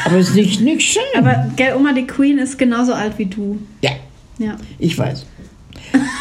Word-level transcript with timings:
Aber 0.04 0.16
es 0.16 0.28
ist 0.30 0.34
nicht, 0.36 0.60
nicht 0.60 0.82
schön. 0.82 1.02
Aber, 1.16 1.50
gell, 1.56 1.74
Oma, 1.74 1.92
die 1.94 2.06
Queen 2.06 2.38
ist 2.38 2.58
genauso 2.58 2.92
alt 2.92 3.18
wie 3.18 3.24
du. 3.26 3.58
ja, 3.82 3.92
Ja. 4.38 4.56
ich 4.78 4.96
weiß. 4.98 5.24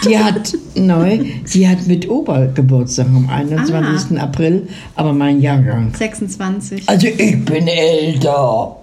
Die 0.06 0.18
hat 0.18 0.54
neu, 0.76 1.20
sie 1.44 1.68
hat 1.68 1.86
mit 1.88 2.10
Opa 2.10 2.46
Geburtstag 2.48 3.08
am 3.08 3.30
21. 3.30 4.20
April, 4.20 4.68
aber 4.96 5.14
mein 5.14 5.42
Jahrgang. 5.42 5.94
26. 5.94 6.88
Also 6.88 7.08
ich 7.08 7.44
bin 7.46 7.68
älter 7.68 8.78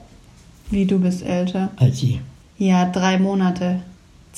Wie 0.70 0.84
du 0.84 0.98
bist 0.98 1.25
älter. 1.25 1.70
als 1.77 1.98
sie. 2.00 2.20
Ja, 2.58 2.84
drei 2.91 3.19
Monate. 3.19 3.80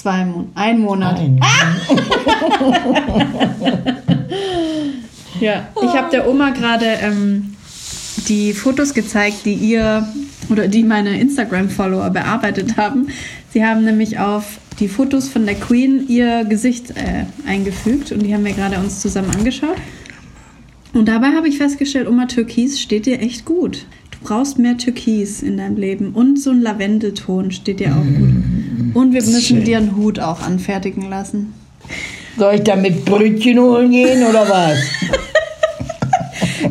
Zwei 0.00 0.24
Monate. 0.24 0.50
Ein 0.54 0.80
Monat. 0.80 1.18
Ein. 1.18 1.40
Ja, 5.40 5.68
ich 5.82 5.88
habe 5.94 6.10
der 6.10 6.28
Oma 6.28 6.50
gerade 6.50 6.84
ähm, 7.00 7.54
die 8.28 8.52
Fotos 8.52 8.92
gezeigt, 8.92 9.46
die 9.46 9.54
ihr 9.54 10.06
oder 10.50 10.68
die 10.68 10.82
meine 10.82 11.18
Instagram-Follower 11.18 12.10
bearbeitet 12.10 12.76
haben. 12.76 13.08
Sie 13.52 13.64
haben 13.64 13.84
nämlich 13.84 14.18
auf 14.18 14.58
die 14.78 14.88
Fotos 14.88 15.28
von 15.28 15.46
der 15.46 15.54
Queen 15.54 16.06
ihr 16.08 16.44
Gesicht 16.44 16.90
äh, 16.90 17.24
eingefügt 17.46 18.12
und 18.12 18.22
die 18.22 18.34
haben 18.34 18.44
wir 18.44 18.52
gerade 18.52 18.78
uns 18.78 19.00
zusammen 19.00 19.30
angeschaut. 19.30 19.76
Und 20.92 21.08
dabei 21.08 21.28
habe 21.28 21.48
ich 21.48 21.56
festgestellt, 21.56 22.06
Oma 22.06 22.26
Türkis 22.26 22.80
steht 22.80 23.06
dir 23.06 23.20
echt 23.20 23.46
gut. 23.46 23.86
Du 24.10 24.18
brauchst 24.22 24.58
mehr 24.58 24.76
Türkis 24.76 25.42
in 25.42 25.56
deinem 25.56 25.76
Leben 25.76 26.10
und 26.12 26.38
so 26.38 26.50
ein 26.50 26.60
Lavendelton 26.60 27.50
steht 27.50 27.80
dir 27.80 27.96
auch 27.96 28.04
gut. 28.04 28.49
Und 28.94 29.12
wir 29.12 29.22
müssen 29.22 29.40
Schön. 29.40 29.64
dir 29.64 29.78
einen 29.78 29.96
Hut 29.96 30.18
auch 30.18 30.40
anfertigen 30.42 31.08
lassen. 31.08 31.52
Soll 32.38 32.54
ich 32.56 32.62
damit 32.62 33.04
Brötchen 33.04 33.58
holen 33.58 33.90
gehen 33.90 34.24
oder 34.26 34.48
was? 34.48 34.78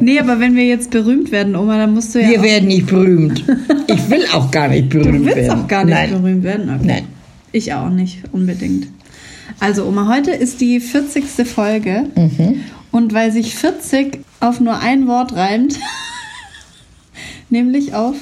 Nee, 0.01 0.17
aber 0.19 0.39
wenn 0.39 0.55
wir 0.55 0.65
jetzt 0.65 0.91
berühmt 0.91 1.29
werden, 1.31 1.55
Oma, 1.57 1.77
dann 1.77 1.93
musst 1.93 2.15
du 2.15 2.21
ja. 2.21 2.29
Wir 2.29 2.39
auch- 2.39 2.43
werden 2.43 2.67
nicht 2.69 2.85
berühmt. 2.87 3.43
Ich 3.87 4.09
will 4.09 4.23
auch 4.33 4.49
gar 4.49 4.69
nicht 4.69 4.87
berühmt 4.89 5.08
Du 5.21 5.25
willst 5.25 5.35
werden. 5.35 5.59
auch 5.63 5.67
gar 5.67 5.83
nicht 5.83 5.93
Nein. 5.93 6.09
berühmt 6.11 6.43
werden? 6.43 6.69
Okay. 6.69 6.85
Nein. 6.87 7.05
Ich 7.52 7.73
auch 7.73 7.89
nicht 7.89 8.19
unbedingt. 8.31 8.87
Also 9.59 9.85
Oma, 9.85 10.08
heute 10.08 10.31
ist 10.31 10.61
die 10.61 10.79
40. 10.79 11.25
Folge. 11.45 12.05
Mhm. 12.15 12.61
Und 12.91 13.13
weil 13.13 13.31
sich 13.33 13.55
40 13.55 14.19
auf 14.39 14.61
nur 14.61 14.79
ein 14.79 15.05
Wort 15.08 15.33
reimt, 15.35 15.77
nämlich 17.49 17.93
auf 17.93 18.15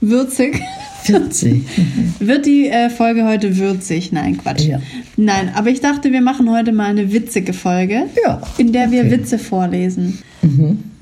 würzig, 0.00 0.62
40. 1.04 1.62
wird 2.20 2.46
die 2.46 2.68
äh, 2.68 2.90
Folge 2.90 3.24
heute 3.24 3.56
würzig. 3.58 4.12
Nein, 4.12 4.38
Quatsch. 4.38 4.64
Ja. 4.64 4.80
Nein, 5.16 5.50
aber 5.54 5.70
ich 5.70 5.80
dachte, 5.80 6.12
wir 6.12 6.20
machen 6.20 6.50
heute 6.50 6.72
mal 6.72 6.86
eine 6.86 7.12
witzige 7.12 7.52
Folge, 7.52 8.04
Ja, 8.24 8.40
in 8.58 8.72
der 8.72 8.90
wir 8.90 9.00
okay. 9.00 9.08
Mhm. 9.08 9.12
Witze 9.12 9.38
vorlesen. 9.38 10.18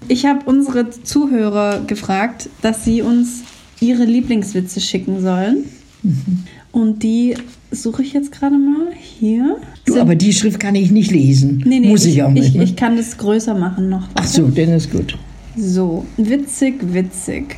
Ich 0.08 0.26
habe 0.26 0.40
unsere 0.44 0.90
Zuhörer 0.90 1.82
gefragt, 1.86 2.48
dass 2.62 2.84
sie 2.84 3.02
uns 3.02 3.42
ihre 3.80 4.04
Lieblingswitze 4.04 4.80
schicken 4.80 5.20
sollen. 5.20 5.64
Mhm. 6.02 6.44
Und 6.72 7.02
die 7.02 7.34
suche 7.70 8.02
ich 8.02 8.12
jetzt 8.12 8.32
gerade 8.32 8.56
mal 8.56 8.92
hier. 8.98 9.56
Du, 9.86 10.00
aber 10.00 10.14
die 10.14 10.32
Schrift 10.32 10.60
kann 10.60 10.74
ich 10.74 10.90
nicht 10.90 11.10
lesen. 11.10 11.62
nee, 11.66 11.80
nee, 11.80 11.88
Muss 11.88 12.04
ich, 12.04 12.22
auch 12.22 12.30
nicht. 12.30 12.48
Ich, 12.48 12.54
ne? 12.54 12.64
ich 12.64 12.76
kann 12.76 12.96
das 12.96 13.16
größer 13.18 13.54
machen 13.54 13.88
noch. 13.88 14.08
Ach 14.14 14.26
so, 14.26 14.46
dann 14.48 14.70
ist 14.70 14.90
gut. 14.90 15.18
So, 15.56 16.04
witzig, 16.16 16.74
witzig. 16.92 17.56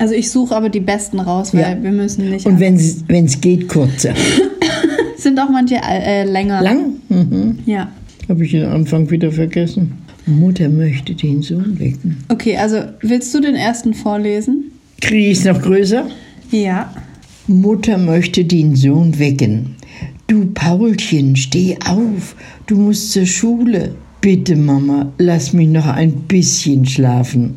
Also 0.00 0.14
ich 0.14 0.30
suche 0.30 0.56
aber 0.56 0.70
die 0.70 0.80
besten 0.80 1.20
raus, 1.20 1.52
weil 1.52 1.60
Ja. 1.60 1.82
wir 1.82 1.92
müssen 1.92 2.30
nicht. 2.30 2.46
Und 2.46 2.58
wenn 2.58 2.74
es 2.76 3.40
geht, 3.40 3.68
kurzer. 3.68 4.14
sind 5.18 5.38
auch 5.38 5.50
manche 5.50 5.76
äh, 5.76 6.24
länger. 6.24 6.62
Lang? 6.62 6.94
Mhm. 7.10 7.58
Ja. 7.66 7.90
Habe 8.26 8.44
ich 8.46 8.52
den 8.52 8.64
Anfang 8.64 9.10
wieder 9.10 9.30
vergessen. 9.30 9.92
Mutter 10.26 10.70
möchte 10.70 11.14
den 11.14 11.42
Sohn 11.42 11.78
wecken. 11.78 12.16
Okay, 12.28 12.56
also 12.56 12.78
willst 13.02 13.34
du 13.34 13.40
den 13.40 13.54
ersten 13.54 13.92
vorlesen? 13.92 14.70
Kriege 15.02 15.30
ich 15.32 15.38
es 15.40 15.44
noch 15.44 15.60
größer? 15.60 16.06
Ja. 16.50 16.94
Mutter 17.46 17.98
möchte 17.98 18.44
den 18.44 18.76
Sohn 18.76 19.18
wecken. 19.18 19.74
Du 20.28 20.46
Paulchen, 20.54 21.36
steh 21.36 21.76
auf, 21.86 22.36
du 22.66 22.76
musst 22.76 23.12
zur 23.12 23.26
Schule. 23.26 23.94
Bitte, 24.22 24.56
Mama, 24.56 25.12
lass 25.18 25.52
mich 25.52 25.68
noch 25.68 25.86
ein 25.86 26.12
bisschen 26.12 26.86
schlafen. 26.86 27.56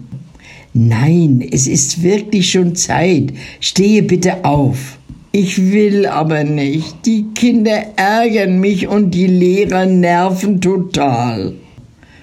Nein, 0.73 1.47
es 1.51 1.67
ist 1.67 2.01
wirklich 2.01 2.51
schon 2.51 2.75
Zeit. 2.75 3.33
Stehe 3.59 4.01
bitte 4.01 4.43
auf. 4.43 4.97
Ich 5.31 5.71
will 5.71 6.07
aber 6.07 6.43
nicht. 6.43 7.05
Die 7.05 7.25
Kinder 7.35 7.85
ärgern 7.95 8.59
mich 8.59 8.87
und 8.87 9.11
die 9.11 9.27
Lehrer 9.27 9.85
nerven 9.85 10.61
total. 10.61 11.53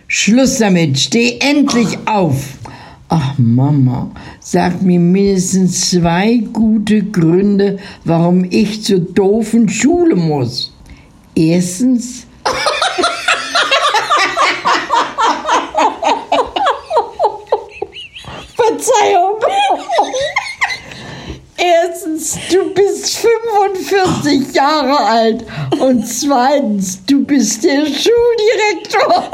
Schluss 0.08 0.58
damit, 0.58 0.98
steh 0.98 1.38
endlich 1.38 1.96
auf. 2.06 2.58
Ach 3.08 3.34
Mama, 3.38 4.10
sag 4.40 4.82
mir 4.82 5.00
mindestens 5.00 5.90
zwei 5.90 6.38
gute 6.52 7.02
Gründe, 7.02 7.78
warum 8.04 8.44
ich 8.50 8.82
zur 8.84 9.00
doofen 9.00 9.68
Schule 9.68 10.14
muss. 10.16 10.72
Erstens. 11.34 12.26
Verzeihung. 18.54 19.40
Erstens, 21.56 22.38
du 22.50 22.72
bist 22.72 23.18
45 23.90 24.54
Jahre 24.54 24.98
alt 24.98 25.44
und 25.80 26.06
zweitens, 26.06 27.04
du 27.06 27.24
bist 27.24 27.64
der 27.64 27.86
Schuldirektor. 27.86 29.30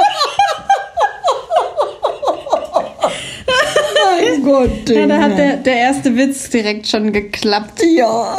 mein 4.19 4.43
Gott. 4.43 4.89
Ja, 4.89 5.06
da 5.06 5.19
hat 5.21 5.37
der, 5.39 5.56
der 5.59 5.77
erste 5.77 6.17
Witz 6.17 6.49
direkt 6.50 6.87
schon 6.87 7.12
geklappt. 7.12 7.83
Ja. 7.97 8.37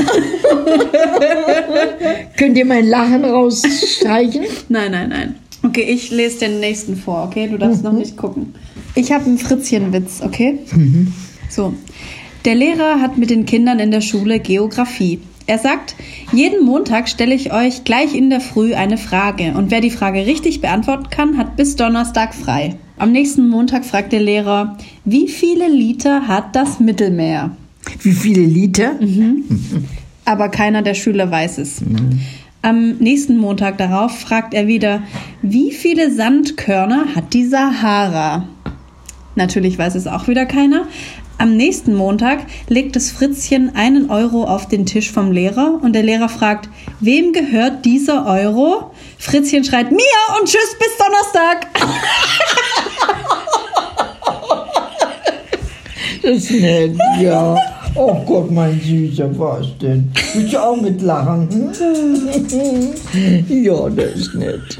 Könnt 2.37 2.57
ihr 2.57 2.65
mein 2.65 2.87
Lachen 2.87 3.23
rausstreichen? 3.25 4.45
Nein, 4.69 4.91
nein, 4.91 5.09
nein. 5.09 5.35
Okay, 5.63 5.81
ich 5.83 6.11
lese 6.11 6.39
den 6.39 6.59
nächsten 6.59 6.95
vor, 6.95 7.25
okay? 7.25 7.47
Du 7.47 7.57
darfst 7.57 7.83
noch 7.83 7.91
Mhm. 7.91 7.99
nicht 7.99 8.17
gucken. 8.17 8.55
Ich 8.95 9.11
habe 9.11 9.25
einen 9.25 9.37
Fritzchenwitz, 9.37 10.21
okay? 10.23 10.59
So. 11.49 11.73
Der 12.45 12.55
Lehrer 12.55 13.01
hat 13.01 13.17
mit 13.17 13.29
den 13.29 13.45
Kindern 13.45 13.79
in 13.79 13.91
der 13.91 14.01
Schule 14.01 14.39
Geografie. 14.39 15.19
Er 15.47 15.57
sagt, 15.57 15.95
jeden 16.33 16.65
Montag 16.65 17.07
stelle 17.07 17.33
ich 17.33 17.53
euch 17.53 17.85
gleich 17.85 18.13
in 18.13 18.29
der 18.29 18.41
Früh 18.41 18.73
eine 18.73 18.97
Frage 18.97 19.53
und 19.53 19.71
wer 19.71 19.79
die 19.79 19.91
Frage 19.91 20.25
richtig 20.25 20.59
beantworten 20.59 21.09
kann, 21.09 21.37
hat 21.37 21.55
bis 21.55 21.77
Donnerstag 21.77 22.35
frei. 22.35 22.75
Am 22.97 23.13
nächsten 23.13 23.47
Montag 23.47 23.85
fragt 23.85 24.11
der 24.11 24.19
Lehrer, 24.19 24.77
wie 25.05 25.29
viele 25.29 25.69
Liter 25.69 26.27
hat 26.27 26.53
das 26.53 26.81
Mittelmeer? 26.81 27.55
Wie 28.01 28.11
viele 28.11 28.41
Liter? 28.41 28.95
aber 30.25 30.49
keiner 30.49 30.81
der 30.81 30.95
Schüler 30.95 31.31
weiß 31.31 31.59
es. 31.59 31.81
Am 32.61 32.97
nächsten 32.97 33.37
Montag 33.37 33.77
darauf 33.77 34.19
fragt 34.19 34.53
er 34.53 34.67
wieder, 34.67 35.03
wie 35.41 35.71
viele 35.71 36.11
Sandkörner 36.11 37.15
hat 37.15 37.33
die 37.33 37.45
Sahara? 37.45 38.49
Natürlich 39.35 39.77
weiß 39.77 39.95
es 39.95 40.07
auch 40.07 40.27
wieder 40.27 40.45
keiner. 40.45 40.87
Am 41.39 41.55
nächsten 41.55 41.93
Montag 41.93 42.39
legt 42.67 42.95
das 42.95 43.11
Fritzchen 43.11 43.75
einen 43.75 44.09
Euro 44.09 44.45
auf 44.45 44.67
den 44.67 44.87
Tisch 44.87 45.11
vom 45.11 45.31
Lehrer 45.31 45.79
und 45.83 45.93
der 45.93 46.01
Lehrer 46.01 46.29
fragt, 46.29 46.67
wem 46.99 47.31
gehört 47.31 47.85
dieser 47.85 48.25
Euro? 48.25 48.91
Fritzchen 49.19 49.63
schreit, 49.63 49.91
mir 49.91 49.99
und 50.39 50.47
tschüss 50.47 50.75
bis 50.79 50.97
Donnerstag. 50.97 51.67
Das 56.23 56.37
ist 56.37 56.51
nett, 56.51 56.97
ja. 57.21 57.55
Oh 57.95 58.15
Gott, 58.25 58.51
mein 58.51 58.81
Süßer, 58.81 59.29
was 59.39 59.77
denn? 59.79 60.11
Willst 60.33 60.53
du 60.53 60.61
auch 60.61 60.81
mitlachen? 60.81 61.47
Hm? 63.11 63.63
Ja, 63.63 63.89
das 63.89 64.15
ist 64.15 64.35
nett. 64.35 64.79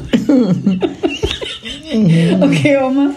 Okay, 2.42 2.78
Oma. 2.78 3.12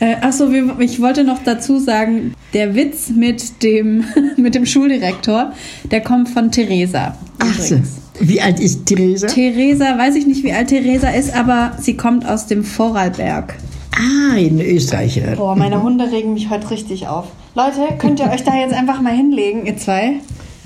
Äh, 0.00 0.16
achso, 0.20 0.48
ich 0.78 1.00
wollte 1.00 1.24
noch 1.24 1.40
dazu 1.44 1.78
sagen, 1.78 2.34
der 2.54 2.74
Witz 2.74 3.10
mit 3.10 3.62
dem, 3.62 4.04
mit 4.36 4.54
dem 4.54 4.66
Schuldirektor, 4.66 5.52
der 5.90 6.00
kommt 6.00 6.28
von 6.28 6.50
Theresa. 6.50 7.16
Ach 7.38 7.58
so. 7.58 7.76
Wie 8.20 8.40
alt 8.40 8.60
ist 8.60 8.86
Theresa? 8.86 9.26
Theresa, 9.28 9.96
weiß 9.96 10.14
ich 10.16 10.26
nicht, 10.26 10.44
wie 10.44 10.52
alt 10.52 10.68
Theresa 10.68 11.08
ist, 11.08 11.34
aber 11.34 11.72
sie 11.80 11.96
kommt 11.96 12.26
aus 12.26 12.46
dem 12.46 12.64
Vorarlberg. 12.64 13.56
Ah, 13.96 14.36
in 14.36 14.60
Österreich. 14.60 15.20
Boah, 15.36 15.56
meine 15.56 15.82
Hunde 15.82 16.10
regen 16.10 16.34
mich 16.34 16.50
heute 16.50 16.70
richtig 16.70 17.08
auf. 17.08 17.26
Leute, 17.54 17.80
könnt 17.98 18.20
ihr 18.20 18.30
euch 18.30 18.44
da 18.44 18.54
jetzt 18.54 18.74
einfach 18.74 19.00
mal 19.00 19.14
hinlegen, 19.14 19.66
ihr 19.66 19.76
zwei? 19.76 20.14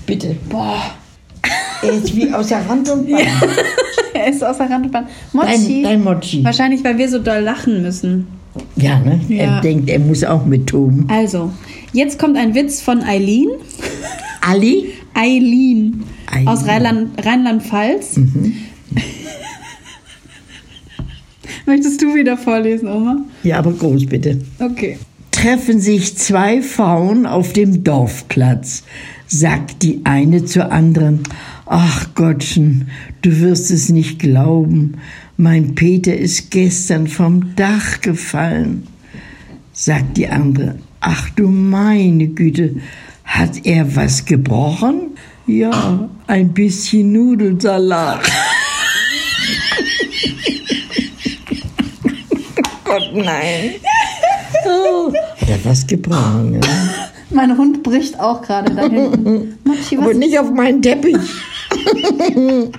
Bitte. 0.07 0.37
Boah. 0.49 0.95
Er 1.89 1.93
ist 1.99 2.17
wie 2.17 2.33
außer 2.33 2.61
Rand 2.69 2.89
und 2.91 3.11
Band. 3.11 3.29
er 4.15 4.29
ist 4.29 4.43
außer 4.45 4.69
Rand 4.71 4.87
und 4.87 4.93
Band. 4.93 5.09
Mochi. 5.33 5.83
Dein, 5.83 5.83
dein 5.83 6.05
Mochi. 6.05 6.45
Wahrscheinlich, 6.45 6.83
weil 6.85 6.97
wir 6.99 7.09
so 7.09 7.19
doll 7.19 7.41
lachen 7.41 7.83
müssen. 7.83 8.27
Ja, 8.77 8.99
ne? 9.01 9.21
Ja. 9.29 9.57
Er 9.57 9.61
denkt, 9.61 9.89
er 9.91 9.99
muss 9.99 10.23
auch 10.25 10.45
mit 10.47 10.67
toben. 10.69 11.07
Also, 11.11 11.51
jetzt 11.93 12.19
kommt 12.19 12.37
ein 12.37 12.55
Witz 12.55 12.81
von 12.81 13.03
Eileen. 13.03 13.49
Ali? 14.41 14.93
Eileen. 15.15 16.05
Aus 16.47 16.65
Rheinland- 16.67 17.11
Rheinland-Pfalz. 17.25 18.21
Möchtest 21.67 22.03
du 22.03 22.15
wieder 22.15 22.37
vorlesen, 22.37 22.89
Oma? 22.89 23.19
Ja, 23.43 23.59
aber 23.59 23.73
groß 23.73 24.07
bitte. 24.07 24.41
Okay. 24.59 24.99
Treffen 25.31 25.81
sich 25.81 26.17
zwei 26.17 26.63
Frauen 26.63 27.27
auf 27.27 27.53
dem 27.53 27.83
Dorfplatz, 27.85 28.85
sagt 29.27 29.83
die 29.83 30.01
eine 30.05 30.45
zur 30.45 30.71
anderen, 30.73 31.21
ach 31.67 32.15
Gottchen, 32.15 32.89
du 33.23 33.41
wirst 33.41 33.71
es 33.71 33.89
nicht 33.89 34.19
glauben, 34.19 34.99
mein 35.37 35.75
Peter 35.75 36.15
ist 36.17 36.51
gestern 36.51 37.07
vom 37.09 37.55
Dach 37.57 38.01
gefallen, 38.01 38.87
sagt 39.73 40.17
die 40.17 40.29
andere, 40.29 40.77
ach 41.01 41.31
du 41.31 41.49
meine 41.49 42.29
Güte, 42.29 42.77
hat 43.25 43.65
er 43.65 43.97
was 43.97 44.25
gebrochen? 44.25 45.11
Ja, 45.47 46.09
ein 46.27 46.55
bisschen 46.55 47.13
Nudelsalat. 47.13 48.21
Gott, 52.85 53.11
nein. 53.15 53.71
Oh, 54.67 55.13
hat 55.13 55.49
er 55.49 55.65
was 55.65 55.87
gebrochen, 55.87 56.55
ja? 56.55 56.61
Mein 57.31 57.57
Hund 57.59 57.83
bricht 57.83 58.19
auch 58.21 58.41
gerade 58.43 58.75
da 58.75 58.83
hinten. 58.83 59.59
Mochi, 59.65 59.97
Aber 59.99 60.11
was? 60.11 60.17
nicht 60.17 60.39
auf 60.39 60.51
meinen 60.53 60.81
Teppich. 60.81 61.17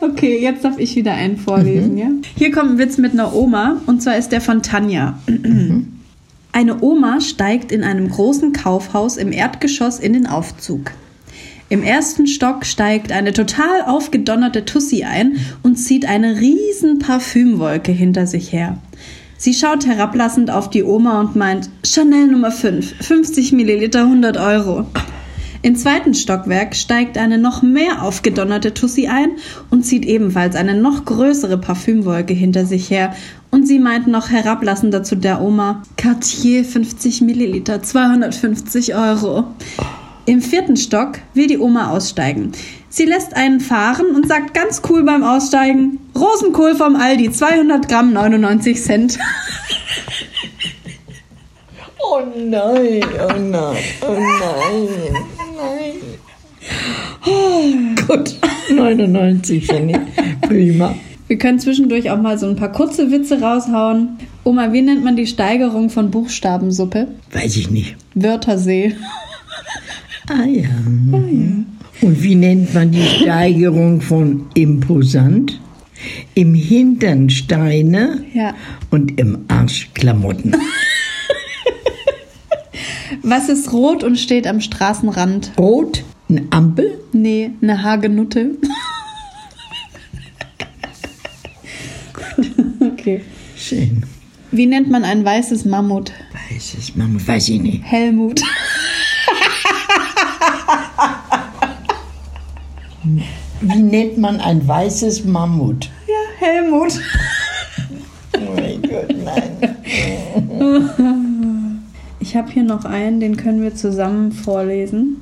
Okay, 0.00 0.40
jetzt 0.40 0.64
darf 0.64 0.78
ich 0.78 0.96
wieder 0.96 1.12
einen 1.12 1.36
vorlesen, 1.36 1.98
ja? 1.98 2.08
Hier 2.36 2.50
kommt 2.50 2.70
ein 2.70 2.78
Witz 2.78 2.96
mit 2.98 3.12
einer 3.12 3.34
Oma 3.34 3.80
und 3.86 4.02
zwar 4.02 4.16
ist 4.16 4.30
der 4.32 4.40
von 4.40 4.62
Tanja. 4.62 5.18
Eine 6.52 6.82
Oma 6.82 7.20
steigt 7.20 7.70
in 7.70 7.84
einem 7.84 8.08
großen 8.08 8.52
Kaufhaus 8.52 9.16
im 9.16 9.32
Erdgeschoss 9.32 9.98
in 9.98 10.14
den 10.14 10.26
Aufzug. 10.26 10.92
Im 11.68 11.84
ersten 11.84 12.26
Stock 12.26 12.66
steigt 12.66 13.12
eine 13.12 13.32
total 13.32 13.82
aufgedonnerte 13.86 14.64
Tussi 14.64 15.04
ein 15.04 15.36
und 15.62 15.76
zieht 15.76 16.04
eine 16.04 16.40
riesen 16.40 16.98
Parfümwolke 16.98 17.92
hinter 17.92 18.26
sich 18.26 18.52
her. 18.52 18.78
Sie 19.36 19.54
schaut 19.54 19.86
herablassend 19.86 20.50
auf 20.50 20.68
die 20.68 20.82
Oma 20.82 21.20
und 21.20 21.36
meint, 21.36 21.70
Chanel 21.86 22.26
Nummer 22.26 22.50
5, 22.50 23.06
50 23.06 23.52
Milliliter, 23.52 24.02
100 24.02 24.36
Euro. 24.36 24.86
Im 25.62 25.76
zweiten 25.76 26.14
Stockwerk 26.14 26.74
steigt 26.74 27.18
eine 27.18 27.36
noch 27.36 27.60
mehr 27.60 28.02
aufgedonnerte 28.02 28.72
Tussi 28.72 29.08
ein 29.08 29.32
und 29.68 29.84
zieht 29.84 30.06
ebenfalls 30.06 30.56
eine 30.56 30.74
noch 30.74 31.04
größere 31.04 31.58
Parfümwolke 31.58 32.32
hinter 32.32 32.64
sich 32.64 32.90
her. 32.90 33.14
Und 33.50 33.66
sie 33.66 33.78
meint 33.78 34.06
noch 34.06 34.30
herablassender 34.30 35.02
zu 35.02 35.16
der 35.16 35.42
Oma, 35.42 35.82
Cartier 35.98 36.64
50 36.64 37.20
Milliliter, 37.20 37.82
250 37.82 38.94
Euro. 38.94 39.44
Im 40.24 40.40
vierten 40.40 40.78
Stock 40.78 41.18
will 41.34 41.46
die 41.46 41.58
Oma 41.58 41.90
aussteigen. 41.90 42.52
Sie 42.88 43.04
lässt 43.04 43.36
einen 43.36 43.60
fahren 43.60 44.14
und 44.14 44.28
sagt 44.28 44.54
ganz 44.54 44.80
cool 44.88 45.02
beim 45.02 45.22
Aussteigen, 45.22 45.98
Rosenkohl 46.18 46.74
vom 46.74 46.96
Aldi, 46.96 47.32
200 47.32 47.86
Gramm, 47.86 48.12
99 48.14 48.82
Cent. 48.82 49.18
Oh 52.02 52.22
nein, 52.34 53.04
oh 53.20 53.38
nein, 53.38 53.76
oh 54.02 54.14
nein, 54.14 54.88
nein. 55.12 55.29
Oh, 57.26 57.62
gut, 58.06 58.36
99 58.74 59.66
finde 59.66 60.00
ich 60.16 60.48
prima. 60.48 60.94
Wir 61.28 61.38
können 61.38 61.58
zwischendurch 61.60 62.10
auch 62.10 62.20
mal 62.20 62.38
so 62.38 62.46
ein 62.48 62.56
paar 62.56 62.72
kurze 62.72 63.10
Witze 63.12 63.40
raushauen. 63.40 64.18
Oma, 64.42 64.72
wie 64.72 64.82
nennt 64.82 65.04
man 65.04 65.16
die 65.16 65.26
Steigerung 65.26 65.90
von 65.90 66.10
Buchstabensuppe? 66.10 67.08
Weiß 67.32 67.56
ich 67.56 67.70
nicht. 67.70 67.96
Wörtersee. 68.14 68.96
Ah 70.28 70.44
ja. 70.46 70.68
Und 72.02 72.22
wie 72.22 72.34
nennt 72.34 72.72
man 72.74 72.90
die 72.90 73.02
Steigerung 73.02 74.00
von 74.00 74.46
imposant? 74.54 75.60
Im 76.34 76.54
Hintern 76.54 77.28
Steine 77.28 78.24
Ja. 78.32 78.54
und 78.90 79.20
im 79.20 79.44
Arsch 79.48 79.90
Klamotten. 79.92 80.54
Was 83.22 83.48
ist 83.48 83.72
rot 83.72 84.02
und 84.02 84.16
steht 84.18 84.46
am 84.46 84.60
Straßenrand? 84.60 85.52
Rot, 85.58 86.04
eine 86.30 86.46
Ampel, 86.50 86.98
Nee, 87.12 87.50
eine 87.60 87.82
Hagenutte. 87.82 88.52
okay. 92.80 93.22
schön. 93.56 94.04
Wie 94.52 94.66
nennt 94.66 94.90
man 94.90 95.04
ein 95.04 95.24
weißes 95.24 95.64
Mammut? 95.64 96.12
Weiß 96.50 96.74
es, 96.78 96.96
Mama, 96.96 97.18
weiß 97.24 97.48
ich 97.50 97.60
nicht. 97.60 97.82
Helmut. 97.84 98.40
Wie 103.60 103.78
nennt 103.82 104.18
man 104.18 104.40
ein 104.40 104.66
weißes 104.66 105.24
Mammut? 105.24 105.90
Ja, 106.06 106.14
Helmut. 106.46 106.98
Oh 108.34 108.54
mein 108.56 108.82
Gott, 108.82 109.14
nein. 109.24 109.74
Ich 112.20 112.36
habe 112.36 112.50
hier 112.50 112.62
noch 112.62 112.84
einen, 112.84 113.20
den 113.20 113.36
können 113.36 113.62
wir 113.62 113.74
zusammen 113.74 114.32
vorlesen. 114.32 115.20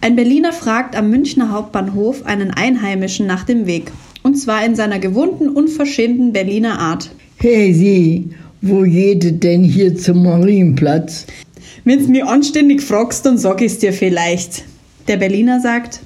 Ein 0.00 0.16
Berliner 0.16 0.52
fragt 0.52 0.96
am 0.96 1.10
Münchner 1.10 1.50
Hauptbahnhof 1.50 2.24
einen 2.24 2.52
Einheimischen 2.52 3.26
nach 3.26 3.44
dem 3.44 3.66
Weg. 3.66 3.92
Und 4.22 4.36
zwar 4.36 4.64
in 4.64 4.74
seiner 4.74 4.98
gewohnten, 4.98 5.50
unverschämten 5.50 6.32
Berliner 6.32 6.78
Art. 6.78 7.10
Hey 7.36 7.74
Sie, 7.74 8.30
wo 8.62 8.80
geht 8.82 9.44
denn 9.44 9.62
hier 9.62 9.94
zum 9.94 10.22
Marienplatz? 10.22 11.26
Wenn's 11.84 12.08
mir 12.08 12.26
anständig 12.26 12.80
fragst, 12.80 13.26
dann 13.26 13.36
sag 13.36 13.60
ich's 13.60 13.78
dir 13.78 13.92
vielleicht. 13.92 14.64
Der 15.06 15.18
Berliner 15.18 15.60
sagt, 15.60 16.00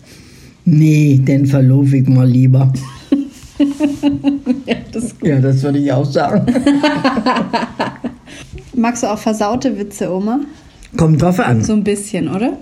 Nee, 0.65 1.21
den 1.23 1.47
verlove 1.47 1.99
ich 1.99 2.09
mal 2.09 2.29
lieber. 2.29 2.73
ja, 4.67 4.75
das 4.93 5.15
Ja, 5.23 5.39
das 5.39 5.63
würde 5.63 5.79
ich 5.79 5.93
auch 5.93 6.05
sagen. 6.05 6.53
magst 8.75 9.05
du 9.05 9.07
auch 9.07 9.19
versaute 9.19 9.79
Witze, 9.79 10.13
Oma? 10.13 10.41
Kommt 10.97 11.23
drauf 11.23 11.39
an. 11.39 11.63
So 11.63 11.73
ein 11.73 11.85
bisschen, 11.85 12.29
oder? 12.29 12.59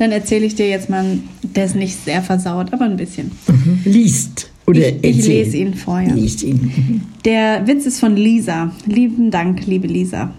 Dann 0.00 0.12
erzähle 0.12 0.46
ich 0.46 0.54
dir 0.54 0.66
jetzt 0.66 0.88
mal, 0.88 1.18
der 1.42 1.66
ist 1.66 1.76
nicht 1.76 1.94
sehr 2.06 2.22
versaut, 2.22 2.72
aber 2.72 2.86
ein 2.86 2.96
bisschen. 2.96 3.32
Liest. 3.84 4.50
Oder 4.66 4.88
Ich, 5.02 5.18
ich 5.18 5.26
lese 5.26 5.58
ihn 5.58 5.74
vor, 5.74 6.00
ja. 6.00 6.14
Liest 6.14 6.42
ihn. 6.42 7.02
Der 7.26 7.66
Witz 7.66 7.84
ist 7.84 8.00
von 8.00 8.16
Lisa. 8.16 8.72
Lieben 8.86 9.30
Dank, 9.30 9.66
liebe 9.66 9.86
Lisa. 9.86 10.32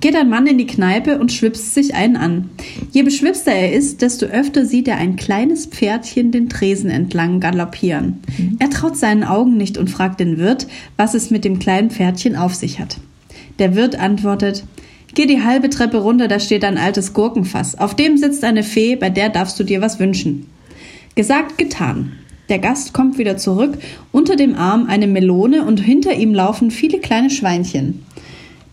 Geht 0.00 0.14
ein 0.14 0.28
Mann 0.28 0.46
in 0.46 0.58
die 0.58 0.66
Kneipe 0.66 1.18
und 1.18 1.32
schwipst 1.32 1.72
sich 1.72 1.94
einen 1.94 2.16
an. 2.16 2.50
Je 2.92 3.02
beschwipster 3.02 3.52
er 3.52 3.72
ist, 3.72 4.02
desto 4.02 4.26
öfter 4.26 4.66
sieht 4.66 4.88
er 4.88 4.98
ein 4.98 5.16
kleines 5.16 5.64
Pferdchen 5.64 6.30
den 6.30 6.50
Tresen 6.50 6.90
entlang 6.90 7.40
galoppieren. 7.40 8.18
Er 8.58 8.68
traut 8.68 8.98
seinen 8.98 9.24
Augen 9.24 9.56
nicht 9.56 9.78
und 9.78 9.88
fragt 9.88 10.20
den 10.20 10.36
Wirt, 10.36 10.66
was 10.98 11.14
es 11.14 11.30
mit 11.30 11.46
dem 11.46 11.60
kleinen 11.60 11.88
Pferdchen 11.88 12.36
auf 12.36 12.54
sich 12.54 12.78
hat. 12.78 12.98
Der 13.58 13.74
Wirt 13.74 13.98
antwortet, 13.98 14.64
Geh 15.14 15.26
die 15.26 15.42
halbe 15.42 15.70
Treppe 15.70 15.98
runter, 15.98 16.28
da 16.28 16.40
steht 16.40 16.64
ein 16.64 16.76
altes 16.76 17.12
Gurkenfass. 17.12 17.78
Auf 17.78 17.94
dem 17.94 18.16
sitzt 18.16 18.44
eine 18.44 18.64
Fee, 18.64 18.96
bei 18.96 19.10
der 19.10 19.28
darfst 19.28 19.58
du 19.60 19.64
dir 19.64 19.80
was 19.80 20.00
wünschen. 20.00 20.46
Gesagt, 21.14 21.56
getan. 21.56 22.12
Der 22.48 22.58
Gast 22.58 22.92
kommt 22.92 23.16
wieder 23.16 23.36
zurück, 23.36 23.78
unter 24.12 24.36
dem 24.36 24.54
Arm 24.54 24.86
eine 24.86 25.06
Melone 25.06 25.64
und 25.64 25.80
hinter 25.80 26.14
ihm 26.14 26.34
laufen 26.34 26.70
viele 26.70 26.98
kleine 26.98 27.30
Schweinchen. 27.30 28.04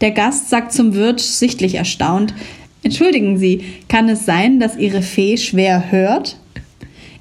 Der 0.01 0.11
Gast 0.11 0.49
sagt 0.49 0.73
zum 0.73 0.95
Wirt, 0.95 1.19
sichtlich 1.19 1.75
erstaunt, 1.75 2.33
Entschuldigen 2.83 3.37
Sie, 3.37 3.61
kann 3.87 4.09
es 4.09 4.25
sein, 4.25 4.59
dass 4.59 4.77
Ihre 4.77 5.01
Fee 5.01 5.37
schwer 5.37 5.91
hört? 5.91 6.37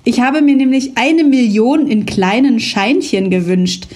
Ich 0.05 0.21
habe 0.21 0.41
mir 0.41 0.57
nämlich 0.57 0.93
eine 0.95 1.25
Million 1.25 1.87
in 1.87 2.07
kleinen 2.07 2.61
Scheinchen 2.61 3.29
gewünscht. 3.29 3.87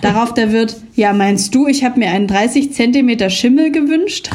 Darauf 0.00 0.34
der 0.34 0.52
Wirt, 0.52 0.76
ja, 0.94 1.12
meinst 1.12 1.54
du, 1.54 1.66
ich 1.66 1.84
habe 1.84 1.98
mir 1.98 2.10
einen 2.10 2.26
30 2.26 2.72
Zentimeter 2.72 3.30
Schimmel 3.30 3.70
gewünscht? 3.72 4.30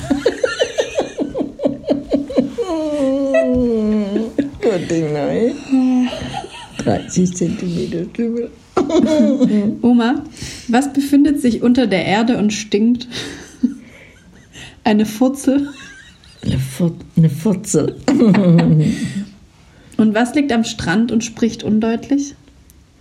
Gott, 4.61 4.81
nein. 5.13 6.09
30 6.77 7.35
Zentimeter 7.35 8.05
Schimmel. 8.15 8.49
Oma, 9.81 10.23
was 10.67 10.91
befindet 10.91 11.41
sich 11.41 11.61
unter 11.61 11.87
der 11.87 12.05
Erde 12.05 12.37
und 12.37 12.51
stinkt? 12.51 13.07
Eine 14.83 15.05
Furzel. 15.05 15.69
Eine, 16.43 16.59
Fur 16.59 16.93
eine 17.15 17.29
Furzel. 17.29 17.95
Und 19.97 20.13
was 20.13 20.35
liegt 20.35 20.51
am 20.51 20.63
Strand 20.65 21.11
und 21.11 21.23
spricht 21.23 21.63
undeutlich? 21.63 22.35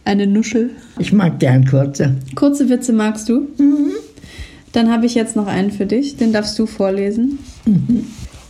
Eine 0.04 0.26
Nuschel. 0.26 0.70
Ich 0.98 1.12
mag 1.12 1.38
gern 1.38 1.64
kurze. 1.64 2.16
Kurze 2.34 2.68
Witze 2.68 2.92
magst 2.92 3.28
du? 3.28 3.48
Dann 4.72 4.90
habe 4.90 5.06
ich 5.06 5.14
jetzt 5.14 5.36
noch 5.36 5.46
einen 5.46 5.70
für 5.70 5.86
dich. 5.86 6.16
Den 6.16 6.32
darfst 6.32 6.58
du 6.58 6.66
vorlesen. 6.66 7.38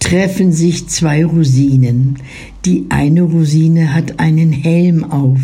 Treffen 0.00 0.52
sich 0.52 0.88
zwei 0.88 1.24
Rosinen. 1.24 2.18
Die 2.64 2.86
eine 2.88 3.22
Rosine 3.22 3.94
hat 3.94 4.18
einen 4.18 4.52
Helm 4.52 5.04
auf. 5.04 5.40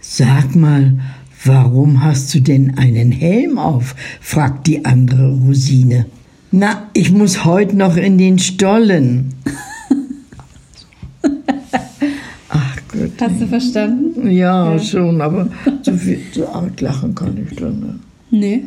Sag 0.00 0.54
mal, 0.56 0.98
warum 1.44 2.02
hast 2.02 2.34
du 2.34 2.40
denn 2.40 2.76
einen 2.78 3.12
Helm 3.12 3.58
auf? 3.58 3.94
fragt 4.20 4.66
die 4.66 4.84
andere 4.84 5.32
Rosine. 5.32 6.06
Na, 6.50 6.88
ich 6.92 7.10
muss 7.10 7.44
heute 7.44 7.76
noch 7.76 7.96
in 7.96 8.16
den 8.16 8.38
Stollen. 8.38 9.34
Ach 12.48 12.76
Gott. 12.92 13.03
Hast 13.20 13.40
du 13.40 13.46
verstanden? 13.46 14.30
Ja, 14.30 14.78
schon, 14.78 15.20
aber 15.20 15.48
so 15.82 15.92
viel 15.92 16.20
so 16.32 16.48
arg 16.48 16.80
lachen 16.80 17.14
kann 17.14 17.36
ich 17.36 17.56
dann. 17.56 17.80
Ne? 17.80 17.98
Nee. 18.30 18.64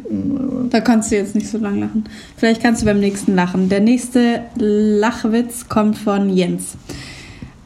Da 0.69 0.79
kannst 0.79 1.11
du 1.11 1.15
jetzt 1.15 1.35
nicht 1.35 1.47
so 1.47 1.57
lang 1.57 1.79
lachen. 1.79 2.05
Vielleicht 2.37 2.61
kannst 2.61 2.81
du 2.81 2.85
beim 2.85 2.99
nächsten 2.99 3.35
lachen. 3.35 3.67
Der 3.67 3.81
nächste 3.81 4.41
Lachwitz 4.55 5.67
kommt 5.67 5.97
von 5.97 6.29
Jens. 6.29 6.77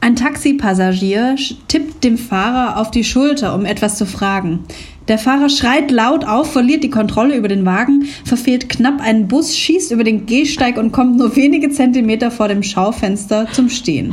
Ein 0.00 0.16
Taxipassagier 0.16 1.36
tippt 1.68 2.02
dem 2.02 2.18
Fahrer 2.18 2.80
auf 2.80 2.90
die 2.90 3.04
Schulter, 3.04 3.54
um 3.54 3.64
etwas 3.64 3.98
zu 3.98 4.04
fragen. 4.04 4.64
Der 5.06 5.16
Fahrer 5.16 5.48
schreit 5.48 5.92
laut 5.92 6.24
auf, 6.24 6.52
verliert 6.52 6.82
die 6.82 6.90
Kontrolle 6.90 7.36
über 7.36 7.46
den 7.46 7.64
Wagen, 7.64 8.06
verfehlt 8.24 8.68
knapp 8.68 9.00
einen 9.00 9.28
Bus, 9.28 9.56
schießt 9.56 9.92
über 9.92 10.02
den 10.02 10.26
Gehsteig 10.26 10.78
und 10.78 10.90
kommt 10.90 11.18
nur 11.18 11.36
wenige 11.36 11.70
Zentimeter 11.70 12.32
vor 12.32 12.48
dem 12.48 12.64
Schaufenster 12.64 13.46
zum 13.52 13.68
Stehen. 13.68 14.12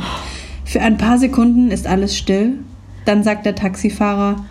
Für 0.70 0.82
ein 0.82 0.98
paar 0.98 1.18
Sekunden 1.18 1.72
ist 1.72 1.88
alles 1.88 2.16
still. 2.16 2.60
Dann 3.04 3.24
sagt 3.24 3.44
der 3.44 3.56
Taxifahrer, 3.56 4.46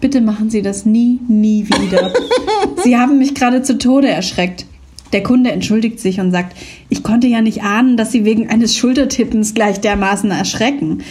bitte 0.00 0.20
machen 0.20 0.50
Sie 0.50 0.62
das 0.62 0.84
nie, 0.84 1.20
nie 1.28 1.68
wieder. 1.68 2.12
Sie 2.82 2.96
haben 2.96 3.18
mich 3.18 3.36
gerade 3.36 3.62
zu 3.62 3.78
Tode 3.78 4.08
erschreckt. 4.08 4.66
Der 5.12 5.22
Kunde 5.22 5.52
entschuldigt 5.52 6.00
sich 6.00 6.18
und 6.18 6.32
sagt, 6.32 6.56
ich 6.88 7.04
konnte 7.04 7.28
ja 7.28 7.40
nicht 7.40 7.62
ahnen, 7.62 7.96
dass 7.96 8.10
Sie 8.10 8.24
wegen 8.24 8.50
eines 8.50 8.76
Schultertippens 8.76 9.54
gleich 9.54 9.80
dermaßen 9.80 10.32
erschrecken. 10.32 11.04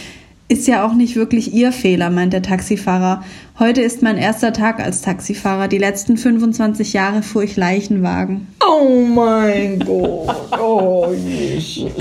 Ist 0.50 0.66
ja 0.66 0.84
auch 0.84 0.94
nicht 0.94 1.14
wirklich 1.14 1.54
Ihr 1.54 1.70
Fehler, 1.70 2.10
meint 2.10 2.32
der 2.32 2.42
Taxifahrer. 2.42 3.22
Heute 3.60 3.82
ist 3.82 4.02
mein 4.02 4.18
erster 4.18 4.52
Tag 4.52 4.80
als 4.80 5.00
Taxifahrer. 5.00 5.68
Die 5.68 5.78
letzten 5.78 6.16
25 6.16 6.92
Jahre 6.92 7.22
fuhr 7.22 7.44
ich 7.44 7.56
Leichenwagen. 7.56 8.48
Oh 8.60 9.06
mein 9.06 9.78
Gott, 9.78 10.58
oh 10.60 11.14
Jesus, 11.14 11.92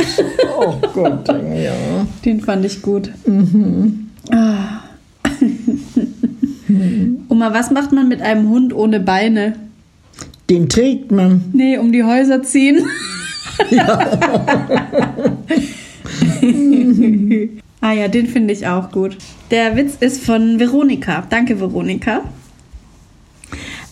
oh 0.58 0.74
Gott, 0.96 1.28
ja. 1.28 2.08
Den 2.26 2.42
fand 2.42 2.66
ich 2.66 2.82
gut. 2.82 3.12
Ah. 4.32 4.82
Oma, 7.30 7.54
was 7.54 7.70
macht 7.70 7.92
man 7.92 8.08
mit 8.08 8.24
einem 8.24 8.50
Hund 8.50 8.74
ohne 8.74 9.00
Beine? 9.00 9.58
Den 10.50 10.70
trägt 10.70 11.12
man. 11.12 11.52
Nee, 11.54 11.78
um 11.78 11.92
die 11.92 12.04
Häuser 12.04 12.42
ziehen. 12.42 12.84
ah 17.82 17.94
ja, 17.94 18.08
den 18.08 18.28
finde 18.28 18.54
ich 18.54 18.68
auch 18.68 18.92
gut. 18.92 19.18
Der 19.52 19.76
Witz 19.76 19.96
ist 20.00 20.24
von 20.24 20.60
Veronika. 20.60 21.26
Danke, 21.30 21.60
Veronika. 21.60 22.24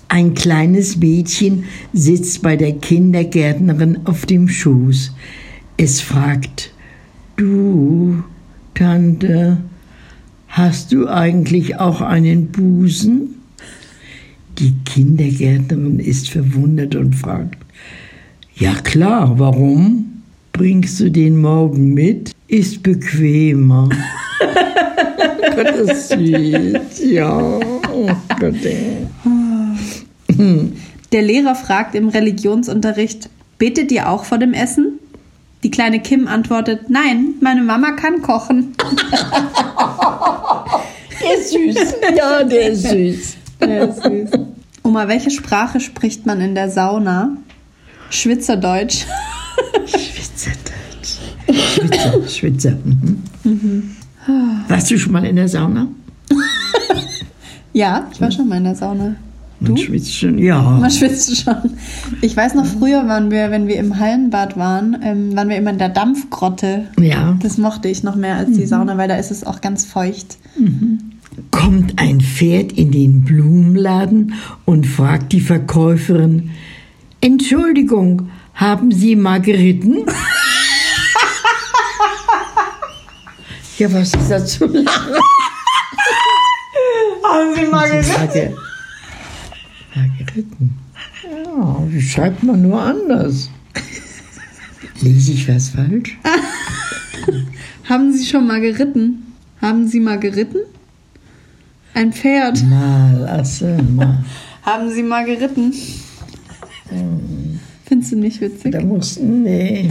Ein 0.09 0.33
kleines 0.35 0.97
Mädchen 0.97 1.65
sitzt 1.91 2.41
bei 2.41 2.55
der 2.55 2.73
Kindergärtnerin 2.73 3.99
auf 4.05 4.25
dem 4.25 4.47
Schoß. 4.47 5.13
Es 5.75 5.99
fragt, 5.99 6.71
du, 7.35 8.23
Tante, 8.73 9.57
hast 10.47 10.93
du 10.93 11.07
eigentlich 11.07 11.77
auch 11.77 12.01
einen 12.01 12.47
Busen? 12.47 13.35
Die 14.59 14.73
Kindergärtnerin 14.85 15.99
ist 15.99 16.29
verwundert 16.29 16.95
und 16.95 17.15
fragt, 17.15 17.57
ja 18.55 18.73
klar, 18.75 19.37
warum? 19.37 20.23
Bringst 20.53 20.99
du 20.99 21.11
den 21.11 21.37
morgen 21.37 21.93
mit? 21.93 22.36
Ist 22.47 22.81
bequemer. 22.81 23.89
Gott, 25.55 25.65
das 25.65 26.09
ist 26.09 26.09
süß. 26.09 27.11
Ja, 27.11 27.37
oh 27.37 28.11
Gott. 28.39 28.55
ey. 28.63 29.07
Der 31.11 31.21
Lehrer 31.21 31.55
fragt 31.55 31.95
im 31.95 32.09
Religionsunterricht, 32.09 33.29
betet 33.57 33.91
ihr 33.91 34.09
auch 34.09 34.23
vor 34.23 34.37
dem 34.37 34.53
Essen? 34.53 34.99
Die 35.63 35.71
kleine 35.71 35.99
Kim 35.99 36.27
antwortet, 36.27 36.89
nein, 36.89 37.33
meine 37.41 37.63
Mama 37.63 37.91
kann 37.91 38.21
kochen. 38.21 38.75
Der 41.21 41.37
ist 41.37 41.51
süß. 41.51 41.95
Ja, 42.15 42.43
der 42.43 42.69
ist 42.69 42.83
süß. 42.83 43.37
Ja, 43.61 43.91
süß. 43.91 44.29
Oma, 44.83 45.07
welche 45.07 45.31
Sprache 45.31 45.79
spricht 45.79 46.25
man 46.25 46.39
in 46.39 46.55
der 46.55 46.69
Sauna? 46.69 47.35
Schwitzerdeutsch. 48.09 49.05
Schwitzer, 51.53 52.27
Schwitzer. 52.27 52.77
Mhm. 53.43 53.91
Warst 54.67 54.91
du 54.91 54.97
schon 54.97 55.13
mal 55.13 55.25
in 55.25 55.35
der 55.35 55.47
Sauna? 55.47 55.87
Ja, 57.73 58.07
ich 58.11 58.19
war 58.19 58.31
schon 58.31 58.47
mal 58.47 58.57
in 58.57 58.63
der 58.63 58.73
Sauna. 58.75 59.15
Man 59.59 59.77
schwitzt 59.77 60.11
schon, 60.15 60.39
ja. 60.39 60.59
Man 60.61 60.89
schwitzt 60.89 61.43
schon. 61.43 61.55
Ich 62.21 62.35
weiß 62.35 62.55
noch, 62.55 62.65
früher 62.65 63.07
waren 63.07 63.29
wir, 63.29 63.51
wenn 63.51 63.67
wir 63.67 63.75
im 63.77 63.99
Hallenbad 63.99 64.57
waren, 64.57 64.97
ähm, 65.03 65.35
waren 65.35 65.49
wir 65.49 65.57
immer 65.57 65.69
in 65.69 65.77
der 65.77 65.89
Dampfgrotte. 65.89 66.87
Ja. 66.99 67.37
Das 67.43 67.59
mochte 67.59 67.87
ich 67.87 68.01
noch 68.01 68.15
mehr 68.15 68.35
als 68.35 68.51
die 68.51 68.65
Sauna, 68.65 68.97
weil 68.97 69.07
da 69.07 69.17
ist 69.17 69.29
es 69.29 69.43
auch 69.43 69.61
ganz 69.61 69.85
feucht. 69.85 70.37
Kommt 71.51 71.99
ein 71.99 72.19
Pferd 72.21 72.71
in 72.71 72.89
den 72.91 73.23
Blumenladen 73.23 74.33
und 74.65 74.87
fragt 74.87 75.33
die 75.33 75.41
Verkäuferin, 75.41 76.49
Entschuldigung, 77.21 78.29
haben 78.55 78.91
Sie 78.91 79.15
mal 79.15 79.39
geritten? 79.41 79.97
Ja, 83.77 83.93
was 83.93 84.13
ist 84.13 84.29
da 84.29 84.43
zu 84.45 84.65
lachen? 84.65 85.13
Haben 87.23 87.55
Sie 87.55 87.65
mal 87.65 87.99
Ich 87.99 88.07
sage, 88.07 88.55
ja, 89.95 90.01
geritten. 90.25 90.77
Ja, 91.23 91.83
wie 91.87 92.01
schreibt 92.01 92.43
man 92.43 92.61
nur 92.61 92.81
anders? 92.81 93.49
Lese 95.01 95.33
ich 95.33 95.47
was 95.47 95.69
falsch? 95.69 96.17
Haben 97.89 98.13
Sie 98.13 98.25
schon 98.25 98.47
mal 98.47 98.61
geritten? 98.61 99.33
Haben 99.61 99.87
Sie 99.87 99.99
mal 99.99 100.19
geritten? 100.19 100.59
Ein 101.93 102.13
Pferd. 102.13 102.63
Mal, 102.63 103.25
also 103.27 103.65
mal. 103.65 104.23
Haben 104.63 104.91
Sie 104.91 105.03
mal 105.03 105.25
geritten? 105.25 105.73
Findest 107.85 108.11
du 108.11 108.15
nicht 108.17 108.41
witzig? 108.41 108.71
Da 108.71 108.81
mussten, 108.81 109.43
nee, 109.43 109.89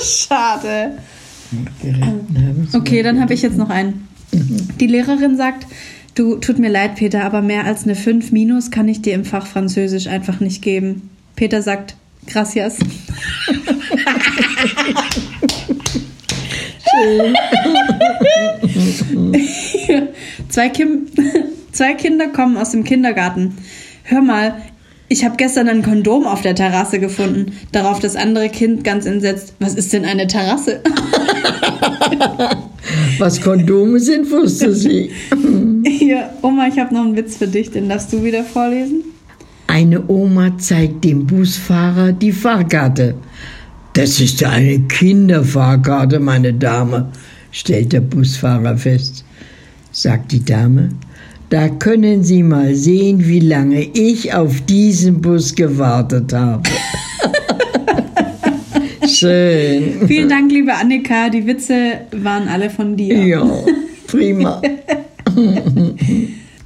Schade. 0.00 0.98
Haben. 2.00 2.68
sie. 2.70 2.76
Okay, 2.76 3.02
dann 3.02 3.20
habe 3.20 3.34
ich 3.34 3.42
jetzt 3.42 3.58
noch 3.58 3.70
einen. 3.70 4.08
Die 4.80 4.86
Lehrerin 4.86 5.36
sagt, 5.36 5.66
du, 6.14 6.36
tut 6.36 6.58
mir 6.58 6.70
leid, 6.70 6.96
Peter, 6.96 7.24
aber 7.24 7.42
mehr 7.42 7.64
als 7.64 7.84
eine 7.84 7.94
5 7.94 8.32
minus 8.32 8.70
kann 8.70 8.88
ich 8.88 9.02
dir 9.02 9.14
im 9.14 9.24
Fach 9.24 9.46
Französisch 9.46 10.08
einfach 10.08 10.40
nicht 10.40 10.62
geben. 10.62 11.10
Peter 11.36 11.62
sagt, 11.62 11.96
gracias. 12.26 12.78
zwei, 20.48 20.68
Kim 20.70 21.06
zwei 21.72 21.94
Kinder 21.94 22.28
kommen 22.28 22.56
aus 22.56 22.70
dem 22.70 22.84
Kindergarten. 22.84 23.56
Hör 24.04 24.22
mal, 24.22 24.62
ich 25.08 25.24
habe 25.24 25.36
gestern 25.36 25.68
ein 25.68 25.82
Kondom 25.82 26.26
auf 26.26 26.42
der 26.42 26.54
Terrasse 26.54 26.98
gefunden. 26.98 27.52
Darauf 27.72 28.00
das 28.00 28.16
andere 28.16 28.48
Kind 28.48 28.82
ganz 28.82 29.06
entsetzt. 29.06 29.54
Was 29.60 29.74
ist 29.74 29.92
denn 29.92 30.04
eine 30.04 30.26
Terrasse? 30.26 30.80
Was 33.18 33.40
Kondome 33.40 34.00
sind, 34.00 34.30
wusste 34.30 34.74
sie. 34.74 35.10
Hier, 35.86 36.30
Oma, 36.42 36.68
ich 36.68 36.78
habe 36.78 36.92
noch 36.94 37.04
einen 37.04 37.16
Witz 37.16 37.36
für 37.36 37.46
dich, 37.46 37.70
den 37.70 37.88
darfst 37.88 38.12
du 38.12 38.24
wieder 38.24 38.44
vorlesen. 38.44 39.04
Eine 39.68 40.08
Oma 40.08 40.56
zeigt 40.58 41.04
dem 41.04 41.26
Busfahrer 41.26 42.12
die 42.12 42.32
Fahrkarte. 42.32 43.14
Das 43.92 44.20
ist 44.20 44.44
eine 44.44 44.80
Kinderfahrkarte, 44.80 46.20
meine 46.20 46.52
Dame, 46.52 47.10
stellt 47.50 47.92
der 47.92 48.00
Busfahrer 48.00 48.76
fest. 48.76 49.24
Sagt 49.90 50.32
die 50.32 50.44
Dame, 50.44 50.90
Da 51.48 51.68
können 51.68 52.24
Sie 52.24 52.42
mal 52.42 52.74
sehen, 52.74 53.24
wie 53.24 53.38
lange 53.38 53.82
ich 53.82 54.34
auf 54.34 54.60
diesen 54.62 55.20
Bus 55.20 55.54
gewartet 55.54 56.32
habe. 56.32 56.68
Schön. 59.08 60.08
Vielen 60.08 60.28
Dank, 60.28 60.50
liebe 60.50 60.74
Annika. 60.74 61.28
Die 61.28 61.46
Witze 61.46 62.00
waren 62.10 62.48
alle 62.48 62.68
von 62.68 62.96
dir. 62.96 63.24
Ja, 63.24 63.48
prima. 64.08 64.60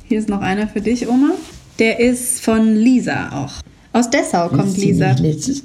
Hier 0.09 0.19
ist 0.19 0.31
noch 0.31 0.41
einer 0.41 0.67
für 0.67 0.81
dich, 0.81 1.07
Oma. 1.07 1.33
Der 1.79 2.01
ist 2.01 2.43
von 2.43 2.75
Lisa 2.75 3.29
auch. 3.33 3.53
Aus 3.93 4.09
Dessau 4.09 4.49
kommt 4.49 4.79
Lisa. 4.79 5.13
Letztes. 5.13 5.63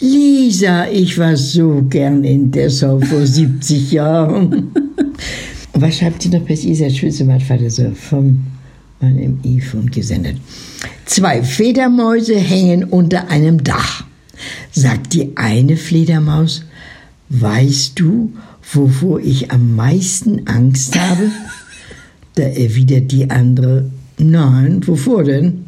Lisa, 0.00 0.88
ich 0.88 1.18
war 1.18 1.36
so 1.36 1.82
gern 1.88 2.24
in 2.24 2.50
Dessau 2.50 2.98
vor 2.98 3.26
70 3.26 3.92
Jahren. 3.92 4.72
Was 5.74 5.98
schreibt 5.98 6.22
sie 6.22 6.28
noch 6.28 6.42
bis 6.42 6.64
Isa 6.64 6.90
Schützemann-Vater 6.90 7.70
so 7.70 7.90
vom 7.92 8.44
meinem 9.00 9.40
iPhone 9.44 9.90
gesendet? 9.90 10.36
Zwei 11.06 11.42
Fledermäuse 11.42 12.36
hängen 12.36 12.84
unter 12.84 13.28
einem 13.28 13.64
Dach. 13.64 14.04
Sagt 14.70 15.14
die 15.14 15.36
eine 15.36 15.76
Fledermaus, 15.76 16.64
weißt 17.30 17.98
du, 17.98 18.32
wovor 18.72 19.20
ich 19.20 19.50
am 19.50 19.74
meisten 19.76 20.46
Angst 20.46 20.98
habe? 20.98 21.30
Da 22.34 22.44
erwidert 22.44 23.12
die 23.12 23.28
andere, 23.28 23.90
nein, 24.16 24.80
wovor 24.86 25.22
denn? 25.24 25.66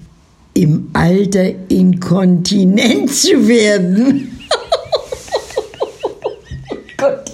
Im 0.54 0.88
Alter 0.94 1.50
inkontinent 1.68 3.10
zu 3.10 3.46
werden. 3.46 4.33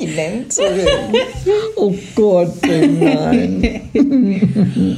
Werden. 0.00 0.44
Oh 1.76 1.94
Gott, 2.14 2.54
nein. 2.66 3.80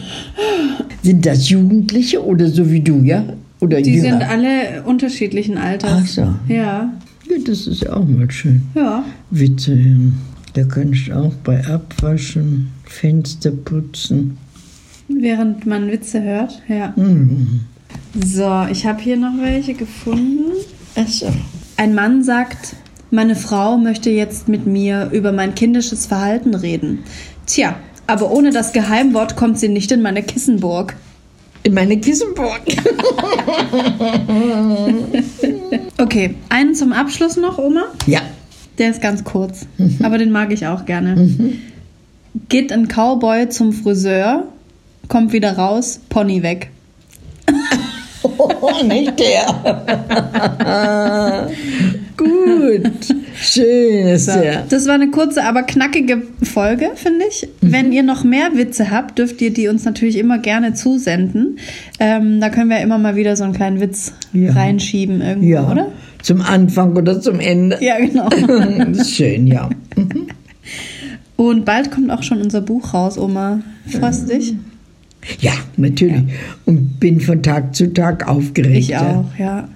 Sind 1.02 1.26
das 1.26 1.48
Jugendliche 1.48 2.24
oder 2.24 2.48
so 2.48 2.70
wie 2.70 2.80
du, 2.80 3.02
ja? 3.02 3.24
Oder 3.60 3.80
Die 3.80 3.92
jünger? 3.94 4.02
sind 4.18 4.22
alle 4.22 4.82
unterschiedlichen 4.84 5.56
Alters. 5.58 5.90
Ach 6.02 6.06
so. 6.06 6.22
Ja, 6.48 6.92
Ja, 7.28 7.36
das 7.46 7.66
ist 7.66 7.82
ja 7.82 7.92
auch 7.94 8.06
mal 8.06 8.30
schön. 8.30 8.62
ja. 8.74 9.04
Witze 9.30 9.74
hören. 9.76 10.18
Da 10.54 10.64
kannst 10.64 11.06
du 11.08 11.12
auch 11.16 11.32
bei 11.44 11.64
Abwaschen, 11.66 12.68
Fenster 12.84 13.52
putzen. 13.52 14.36
Während 15.08 15.64
man 15.66 15.90
Witze 15.90 16.22
hört, 16.22 16.60
ja. 16.68 16.92
Mhm. 16.96 17.60
So, 18.24 18.66
ich 18.70 18.84
habe 18.84 19.00
hier 19.00 19.16
noch 19.16 19.32
welche 19.40 19.74
gefunden. 19.74 20.52
Ach 20.96 21.08
so. 21.08 21.26
Ein 21.76 21.94
Mann 21.94 22.22
sagt, 22.22 22.76
meine 23.12 23.36
Frau 23.36 23.76
möchte 23.76 24.10
jetzt 24.10 24.48
mit 24.48 24.66
mir 24.66 25.10
über 25.12 25.32
mein 25.32 25.54
kindisches 25.54 26.06
Verhalten 26.06 26.54
reden. 26.54 27.04
Tja, 27.46 27.76
aber 28.06 28.30
ohne 28.30 28.50
das 28.50 28.72
Geheimwort 28.72 29.36
kommt 29.36 29.58
sie 29.58 29.68
nicht 29.68 29.92
in 29.92 30.00
meine 30.00 30.22
Kissenburg. 30.22 30.96
In 31.62 31.74
meine 31.74 31.98
Kissenburg. 31.98 32.62
Okay, 35.98 36.34
einen 36.48 36.74
zum 36.74 36.92
Abschluss 36.92 37.36
noch, 37.36 37.58
Oma. 37.58 37.84
Ja. 38.06 38.22
Der 38.78 38.90
ist 38.90 39.00
ganz 39.00 39.22
kurz, 39.22 39.66
aber 40.02 40.18
den 40.18 40.32
mag 40.32 40.52
ich 40.52 40.66
auch 40.66 40.84
gerne. 40.84 41.30
Geht 42.48 42.72
ein 42.72 42.88
Cowboy 42.88 43.48
zum 43.50 43.72
Friseur, 43.72 44.48
kommt 45.08 45.32
wieder 45.32 45.56
raus, 45.56 46.00
Pony 46.08 46.42
weg. 46.42 46.70
Oh, 48.38 48.82
nicht 48.84 49.18
der. 49.18 49.46
Gut. 52.16 53.16
Schön 53.34 54.06
ist 54.08 54.26
So, 54.26 54.38
der. 54.40 54.64
Das 54.68 54.86
war 54.86 54.94
eine 54.94 55.10
kurze, 55.10 55.44
aber 55.44 55.62
knackige 55.62 56.22
Folge, 56.42 56.90
finde 56.94 57.24
ich. 57.28 57.48
Wenn 57.60 57.92
ihr 57.92 58.02
noch 58.02 58.24
mehr 58.24 58.50
Witze 58.54 58.90
habt, 58.90 59.18
dürft 59.18 59.40
ihr 59.40 59.52
die 59.52 59.68
uns 59.68 59.84
natürlich 59.84 60.18
immer 60.18 60.38
gerne 60.38 60.74
zusenden. 60.74 61.58
Ähm, 61.98 62.40
da 62.40 62.50
können 62.50 62.70
wir 62.70 62.80
immer 62.80 62.98
mal 62.98 63.16
wieder 63.16 63.36
so 63.36 63.44
einen 63.44 63.54
kleinen 63.54 63.80
Witz 63.80 64.12
Ja. 64.32 64.52
reinschieben 64.52 65.20
irgendwo, 65.20 65.48
Ja. 65.48 65.70
oder? 65.70 65.88
Zum 66.22 66.40
Anfang 66.42 66.94
oder 66.96 67.20
zum 67.20 67.40
Ende. 67.40 67.78
Ja, 67.80 67.98
genau. 67.98 68.28
Das 68.28 68.98
ist 69.08 69.14
schön, 69.16 69.46
ja. 69.46 69.68
Und 71.36 71.64
bald 71.64 71.90
kommt 71.90 72.10
auch 72.10 72.22
schon 72.22 72.40
unser 72.40 72.60
Buch 72.60 72.94
raus, 72.94 73.18
Oma. 73.18 73.60
Freust 73.88 74.28
du 74.30 74.36
dich? 74.36 74.54
Ja, 75.40 75.52
natürlich. 75.76 76.22
Und 76.64 77.00
bin 77.00 77.20
von 77.20 77.42
Tag 77.42 77.74
zu 77.74 77.92
Tag 77.92 78.28
aufgeregt. 78.28 78.76
Ich 78.76 78.96
auch, 78.96 79.24
ja. 79.38 79.68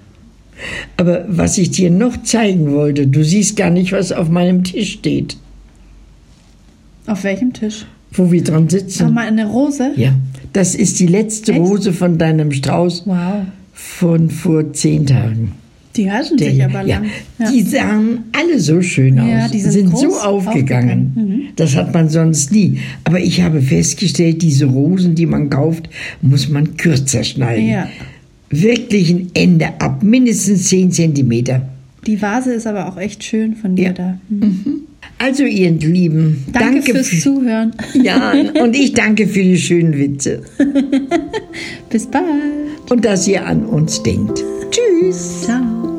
Aber 0.97 1.25
was 1.27 1.57
ich 1.57 1.71
dir 1.71 1.89
noch 1.91 2.21
zeigen 2.23 2.71
wollte, 2.71 3.07
du 3.07 3.23
siehst 3.23 3.55
gar 3.55 3.69
nicht, 3.69 3.91
was 3.91 4.11
auf 4.11 4.29
meinem 4.29 4.63
Tisch 4.63 4.93
steht, 4.93 5.37
Auf 7.05 7.23
welchem 7.23 7.53
Tisch? 7.53 7.85
wo 8.11 8.31
wir 8.31 8.43
dran 8.43 8.69
sitzen. 8.69 9.13
mal, 9.13 9.27
eine 9.27 9.45
Rose? 9.45 9.91
Ja, 9.95 10.13
das 10.53 10.75
ist 10.75 10.99
die 10.99 11.07
letzte 11.07 11.51
Echt? 11.53 11.61
Rose 11.61 11.93
von 11.93 12.17
deinem 12.17 12.51
Strauß 12.51 13.03
Wow. 13.05 13.45
von 13.73 14.29
vor 14.29 14.73
zehn 14.73 15.05
Tagen. 15.05 15.51
Die 15.95 16.11
halten 16.11 16.37
sich 16.37 16.63
aber 16.63 16.83
ja, 16.83 16.99
lang. 16.99 17.09
Ja. 17.39 17.51
die 17.51 17.61
sahen 17.63 18.19
alle 18.31 18.59
so 18.59 18.81
schön 18.83 19.19
aus. 19.19 19.27
Ja, 19.29 19.47
die 19.47 19.59
sind 19.61 19.89
groß 19.89 20.01
so 20.01 20.07
aufgegangen. 20.19 21.11
aufgegangen. 21.13 21.13
Mhm. 21.15 21.41
Das 21.55 21.75
hat 21.75 21.91
man 21.93 22.07
sonst 22.09 22.51
nie. 22.51 22.77
Aber 23.03 23.19
ich 23.19 23.41
habe 23.41 23.61
festgestellt, 23.63 24.43
diese 24.43 24.65
Rosen, 24.65 25.15
die 25.15 25.25
man 25.25 25.49
kauft, 25.49 25.89
muss 26.21 26.49
man 26.49 26.77
kürzer 26.77 27.23
schneiden. 27.23 27.67
Ja. 27.67 27.89
Wirklich 28.49 29.09
ein 29.11 29.31
Ende 29.33 29.67
ab, 29.79 30.03
mindestens 30.03 30.69
10 30.69 30.91
Zentimeter. 30.91 31.61
Die 32.05 32.21
Vase 32.21 32.53
ist 32.53 32.65
aber 32.67 32.87
auch 32.87 32.97
echt 32.97 33.23
schön 33.23 33.55
von 33.55 33.75
dir 33.75 33.87
Ja. 33.87 33.93
da. 33.93 34.17
Also, 35.19 35.43
ihr 35.43 35.71
Lieben, 35.71 36.45
Danke, 36.53 36.93
fürs 36.93 37.09
für, 37.09 37.17
Zuhören. 37.19 37.71
Ja, 38.01 38.33
und 38.61 38.75
ich 38.75 38.93
danke 38.93 39.27
für 39.27 39.41
die 39.43 39.57
schönen 39.57 39.97
Witze. 39.97 40.43
Bis 41.89 42.05
bald. 42.05 42.23
Und 42.89 43.03
dass 43.03 43.27
ihr 43.27 43.45
an 43.45 43.65
uns 43.65 44.01
denkt. 44.03 44.43
Tschüss. 44.71 45.41
Ciao. 45.43 45.96